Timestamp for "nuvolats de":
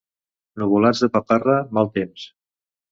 0.61-1.11